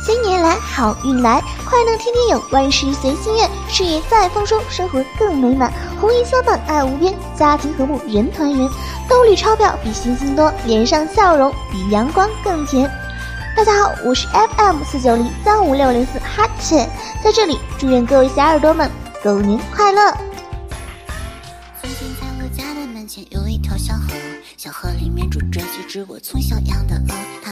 [0.00, 8.66] 新年来，好运来，快乐天天有，万事随心愿，事业再丰收，生活更美满，红衣相伴爱无边，家庭和睦人团圆，
[9.06, 12.90] 兜里钞票比星星多，脸上笑容比阳光更甜。
[13.54, 16.88] 大家好，我是 FM 四九零三五六零四哈欠，
[17.22, 18.90] 在这里祝愿各位小耳朵们
[19.22, 20.10] 狗年快乐。
[23.08, 24.12] 前有一条小河，
[24.58, 27.38] 小河里面住着几只我从小养的鹅。